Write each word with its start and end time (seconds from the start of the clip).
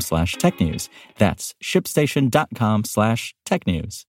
slash 0.00 0.36
technews. 0.36 0.88
That's 1.18 1.54
shipstation.com 1.62 2.84
slash 2.84 3.34
technews. 3.46 4.04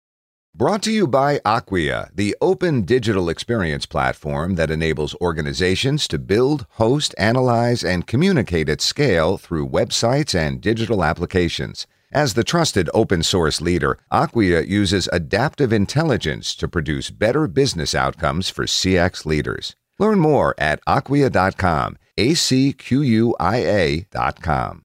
Brought 0.58 0.84
to 0.84 0.92
you 0.92 1.06
by 1.06 1.40
Acquia, 1.40 2.12
the 2.16 2.34
open 2.40 2.84
digital 2.84 3.28
experience 3.28 3.86
platform 3.86 4.56
that 4.56 4.72
enables 4.72 5.14
organizations 5.16 6.08
to 6.08 6.18
build, 6.18 6.66
host, 6.70 7.14
analyze, 7.18 7.84
and 7.84 8.08
communicate 8.08 8.70
at 8.70 8.80
scale 8.80 9.38
through 9.38 9.68
websites 9.68 10.34
and 10.34 10.62
digital 10.62 11.04
applications. 11.04 11.86
As 12.10 12.36
the 12.36 12.46
trusted 12.46 12.90
open 12.94 13.22
source 13.22 13.60
leader, 13.60 14.00
Acquia 14.14 14.66
uses 14.66 15.10
adaptive 15.12 15.74
intelligence 15.74 16.56
to 16.56 16.70
produce 16.70 17.10
better 17.10 17.50
business 17.50 17.94
outcomes 17.94 18.50
for 18.50 18.64
CX 18.64 19.26
leaders. 19.26 19.76
Learn 20.00 20.22
more 20.22 20.56
at 20.58 20.80
acquia.com, 20.88 21.98
A 22.18 22.34
C 22.34 22.72
Q 22.72 23.02
U 23.02 23.36
I 23.42 23.58
A.com. 23.58 24.85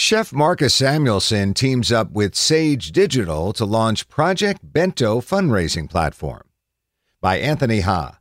Chef 0.00 0.32
Marcus 0.32 0.80
Samuelsson 0.80 1.52
teams 1.52 1.90
up 1.90 2.12
with 2.12 2.36
Sage 2.36 2.92
Digital 2.92 3.52
to 3.52 3.64
launch 3.64 4.08
Project 4.08 4.60
Bento 4.62 5.20
fundraising 5.20 5.90
platform. 5.90 6.42
By 7.20 7.38
Anthony 7.38 7.80
Ha. 7.80 8.20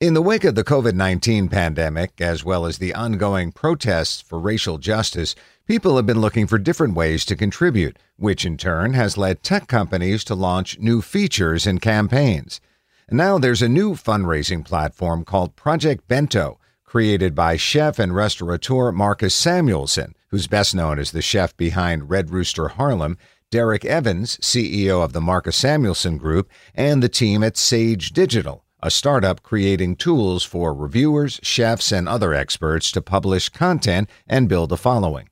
In 0.00 0.14
the 0.14 0.22
wake 0.22 0.44
of 0.44 0.54
the 0.54 0.64
COVID 0.64 0.94
19 0.94 1.50
pandemic, 1.50 2.22
as 2.22 2.42
well 2.42 2.64
as 2.64 2.78
the 2.78 2.94
ongoing 2.94 3.52
protests 3.52 4.22
for 4.22 4.38
racial 4.38 4.78
justice, 4.78 5.34
people 5.66 5.96
have 5.96 6.06
been 6.06 6.22
looking 6.22 6.46
for 6.46 6.56
different 6.56 6.94
ways 6.94 7.26
to 7.26 7.36
contribute, 7.36 7.98
which 8.16 8.46
in 8.46 8.56
turn 8.56 8.94
has 8.94 9.18
led 9.18 9.42
tech 9.42 9.68
companies 9.68 10.24
to 10.24 10.34
launch 10.34 10.78
new 10.78 11.02
features 11.02 11.66
and 11.66 11.82
campaigns. 11.82 12.62
Now 13.10 13.36
there's 13.36 13.60
a 13.60 13.68
new 13.68 13.92
fundraising 13.92 14.64
platform 14.64 15.26
called 15.26 15.54
Project 15.54 16.08
Bento, 16.08 16.58
created 16.88 17.34
by 17.34 17.56
chef 17.56 17.98
and 17.98 18.14
restaurateur 18.14 18.90
Marcus 18.90 19.34
Samuelsson 19.34 20.14
who's 20.28 20.46
best 20.46 20.74
known 20.74 20.98
as 20.98 21.10
the 21.10 21.22
chef 21.22 21.56
behind 21.56 22.10
Red 22.10 22.30
Rooster 22.30 22.68
Harlem, 22.68 23.16
Derek 23.50 23.84
Evans, 23.84 24.36
CEO 24.38 25.02
of 25.02 25.12
the 25.12 25.20
Marcus 25.20 25.56
Samuelsson 25.56 26.18
Group, 26.18 26.50
and 26.74 27.02
the 27.02 27.08
team 27.08 27.42
at 27.42 27.56
Sage 27.56 28.10
Digital, 28.10 28.64
a 28.82 28.90
startup 28.90 29.42
creating 29.42 29.96
tools 29.96 30.44
for 30.44 30.74
reviewers, 30.74 31.40
chefs, 31.42 31.90
and 31.90 32.08
other 32.08 32.34
experts 32.34 32.92
to 32.92 33.00
publish 33.00 33.48
content 33.48 34.08
and 34.26 34.48
build 34.48 34.70
a 34.70 34.76
following. 34.76 35.28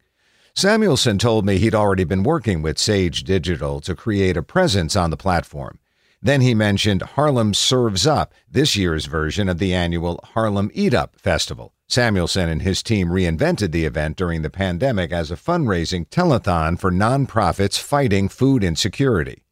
Samuelsson 0.55 1.19
told 1.19 1.45
me 1.45 1.59
he'd 1.59 1.75
already 1.75 2.05
been 2.05 2.23
working 2.23 2.63
with 2.63 2.79
Sage 2.79 3.25
Digital 3.25 3.81
to 3.83 3.95
create 3.95 4.39
a 4.39 4.43
presence 4.43 4.97
on 4.97 5.11
the 5.11 5.17
platform. 5.19 5.79
Then 6.27 6.41
he 6.41 6.57
mentioned 6.57 7.03
Harlem 7.03 7.55
Serves 7.55 8.05
Up, 8.05 8.35
this 8.51 8.75
year's 8.75 9.07
version 9.07 9.49
of 9.49 9.59
the 9.59 9.73
annual 9.73 10.19
Harlem 10.35 10.73
Eat 10.75 10.93
Up 10.93 11.15
Festival. 11.21 11.73
Samuelsson 11.87 12.49
and 12.49 12.63
his 12.63 12.83
team 12.83 13.11
reinvented 13.11 13.71
the 13.71 13.85
event 13.85 14.17
during 14.17 14.43
the 14.43 14.51
pandemic 14.51 15.13
as 15.13 15.31
a 15.31 15.37
fundraising 15.37 16.05
telethon 16.09 16.81
for 16.81 16.91
nonprofits 16.91 17.79
fighting 17.79 18.29
food 18.29 18.65
insecurity. 18.65 19.45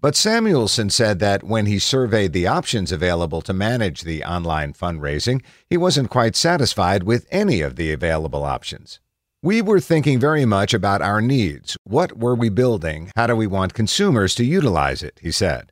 But 0.00 0.16
Samuelsson 0.16 0.90
said 0.90 1.20
that 1.20 1.44
when 1.44 1.66
he 1.66 1.78
surveyed 1.78 2.32
the 2.32 2.48
options 2.48 2.90
available 2.90 3.40
to 3.42 3.52
manage 3.52 4.02
the 4.02 4.24
online 4.24 4.72
fundraising, 4.72 5.44
he 5.70 5.76
wasn't 5.76 6.10
quite 6.10 6.34
satisfied 6.34 7.04
with 7.04 7.28
any 7.30 7.60
of 7.60 7.76
the 7.76 7.92
available 7.92 8.42
options. 8.42 8.98
We 9.42 9.62
were 9.62 9.78
thinking 9.78 10.18
very 10.18 10.44
much 10.44 10.74
about 10.74 11.02
our 11.02 11.20
needs. 11.20 11.76
What 11.84 12.18
were 12.18 12.34
we 12.34 12.48
building? 12.48 13.12
How 13.14 13.28
do 13.28 13.36
we 13.36 13.46
want 13.46 13.74
consumers 13.74 14.34
to 14.34 14.44
utilize 14.44 15.04
it? 15.04 15.20
He 15.22 15.30
said. 15.30 15.70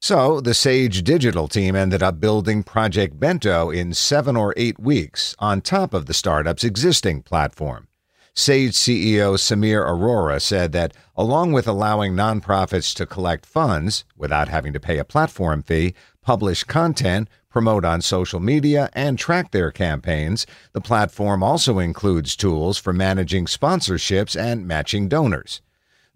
So 0.00 0.40
the 0.40 0.54
Sage 0.54 1.02
Digital 1.02 1.48
team 1.48 1.74
ended 1.74 2.02
up 2.02 2.20
building 2.20 2.62
Project 2.62 3.18
Bento 3.18 3.70
in 3.70 3.94
seven 3.94 4.36
or 4.36 4.54
eight 4.56 4.78
weeks 4.78 5.34
on 5.38 5.60
top 5.60 5.94
of 5.94 6.06
the 6.06 6.14
startup's 6.14 6.64
existing 6.64 7.22
platform. 7.22 7.88
Sage 8.34 8.74
CEO 8.74 9.36
Samir 9.36 9.82
Arora 9.82 10.40
said 10.40 10.72
that 10.72 10.92
along 11.16 11.52
with 11.52 11.66
allowing 11.66 12.12
nonprofits 12.12 12.94
to 12.94 13.06
collect 13.06 13.46
funds 13.46 14.04
without 14.14 14.48
having 14.48 14.74
to 14.74 14.80
pay 14.80 14.98
a 14.98 15.04
platform 15.04 15.62
fee, 15.62 15.94
publish 16.20 16.62
content, 16.62 17.28
promote 17.48 17.86
on 17.86 18.02
social 18.02 18.38
media, 18.38 18.90
and 18.92 19.18
track 19.18 19.50
their 19.50 19.70
campaigns, 19.70 20.46
the 20.72 20.80
platform 20.82 21.42
also 21.42 21.78
includes 21.78 22.36
tools 22.36 22.76
for 22.76 22.92
managing 22.92 23.46
sponsorships 23.46 24.38
and 24.38 24.68
matching 24.68 25.08
donors. 25.08 25.62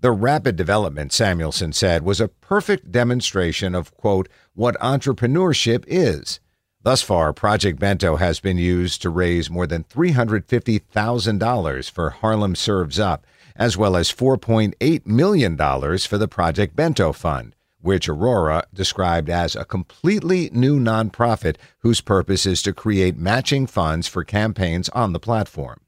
The 0.02 0.12
rapid 0.12 0.56
development, 0.56 1.12
Samuelsson 1.12 1.74
said, 1.74 2.04
was 2.04 2.22
a 2.22 2.28
perfect 2.28 2.90
demonstration 2.90 3.74
of, 3.74 3.94
quote, 3.94 4.30
what 4.54 4.80
entrepreneurship 4.80 5.84
is. 5.86 6.40
Thus 6.82 7.02
far, 7.02 7.34
Project 7.34 7.78
Bento 7.78 8.16
has 8.16 8.40
been 8.40 8.56
used 8.56 9.02
to 9.02 9.10
raise 9.10 9.50
more 9.50 9.66
than 9.66 9.84
$350,000 9.84 11.90
for 11.90 12.08
Harlem 12.08 12.56
Serves 12.56 12.98
Up, 12.98 13.26
as 13.54 13.76
well 13.76 13.94
as 13.94 14.10
$4.8 14.10 15.04
million 15.04 15.58
for 15.58 16.16
the 16.16 16.28
Project 16.28 16.74
Bento 16.74 17.12
Fund, 17.12 17.54
which 17.82 18.08
Arora 18.08 18.62
described 18.72 19.28
as 19.28 19.54
a 19.54 19.66
completely 19.66 20.48
new 20.54 20.80
nonprofit 20.80 21.56
whose 21.80 22.00
purpose 22.00 22.46
is 22.46 22.62
to 22.62 22.72
create 22.72 23.18
matching 23.18 23.66
funds 23.66 24.08
for 24.08 24.24
campaigns 24.24 24.88
on 24.90 25.12
the 25.12 25.20
platform. 25.20 25.78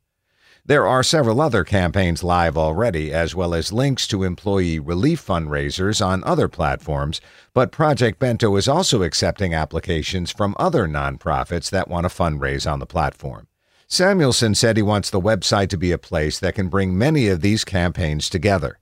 There 0.64 0.86
are 0.86 1.02
several 1.02 1.40
other 1.40 1.64
campaigns 1.64 2.22
live 2.22 2.56
already, 2.56 3.12
as 3.12 3.34
well 3.34 3.52
as 3.52 3.72
links 3.72 4.06
to 4.06 4.22
employee 4.22 4.78
relief 4.78 5.20
fundraisers 5.26 6.04
on 6.04 6.22
other 6.22 6.46
platforms, 6.46 7.20
but 7.52 7.72
Project 7.72 8.20
Bento 8.20 8.54
is 8.54 8.68
also 8.68 9.02
accepting 9.02 9.52
applications 9.52 10.30
from 10.30 10.54
other 10.60 10.86
nonprofits 10.86 11.68
that 11.70 11.88
want 11.88 12.08
to 12.08 12.16
fundraise 12.16 12.70
on 12.70 12.78
the 12.78 12.86
platform. 12.86 13.48
Samuelsson 13.88 14.54
said 14.54 14.76
he 14.76 14.84
wants 14.84 15.10
the 15.10 15.20
website 15.20 15.68
to 15.70 15.76
be 15.76 15.90
a 15.90 15.98
place 15.98 16.38
that 16.38 16.54
can 16.54 16.68
bring 16.68 16.96
many 16.96 17.26
of 17.26 17.40
these 17.40 17.64
campaigns 17.64 18.30
together. 18.30 18.78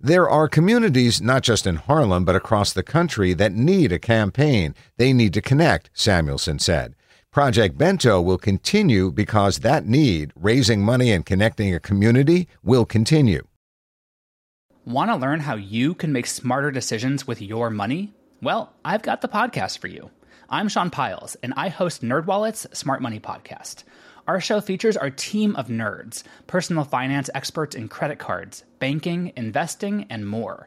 There 0.00 0.30
are 0.30 0.48
communities, 0.48 1.20
not 1.20 1.42
just 1.42 1.66
in 1.66 1.76
Harlem, 1.76 2.24
but 2.24 2.36
across 2.36 2.72
the 2.72 2.82
country, 2.82 3.34
that 3.34 3.52
need 3.52 3.92
a 3.92 3.98
campaign. 3.98 4.74
They 4.96 5.12
need 5.12 5.34
to 5.34 5.42
connect, 5.42 5.90
Samuelsson 5.92 6.58
said. 6.58 6.94
Project 7.38 7.78
Bento 7.78 8.20
will 8.20 8.36
continue 8.36 9.12
because 9.12 9.60
that 9.60 9.86
need, 9.86 10.32
raising 10.34 10.82
money 10.82 11.12
and 11.12 11.24
connecting 11.24 11.72
a 11.72 11.78
community, 11.78 12.48
will 12.64 12.84
continue. 12.84 13.46
Want 14.84 15.12
to 15.12 15.14
learn 15.14 15.38
how 15.38 15.54
you 15.54 15.94
can 15.94 16.12
make 16.12 16.26
smarter 16.26 16.72
decisions 16.72 17.28
with 17.28 17.40
your 17.40 17.70
money? 17.70 18.12
Well, 18.42 18.72
I've 18.84 19.02
got 19.02 19.20
the 19.20 19.28
podcast 19.28 19.78
for 19.78 19.86
you. 19.86 20.10
I'm 20.50 20.68
Sean 20.68 20.90
Pyles, 20.90 21.36
and 21.36 21.54
I 21.56 21.68
host 21.68 22.02
NerdWallet's 22.02 22.76
Smart 22.76 23.00
Money 23.00 23.20
Podcast. 23.20 23.84
Our 24.26 24.40
show 24.40 24.60
features 24.60 24.96
our 24.96 25.10
team 25.10 25.54
of 25.54 25.68
nerds, 25.68 26.24
personal 26.48 26.82
finance 26.82 27.30
experts 27.36 27.76
in 27.76 27.86
credit 27.86 28.18
cards, 28.18 28.64
banking, 28.80 29.32
investing, 29.36 30.06
and 30.10 30.26
more. 30.26 30.66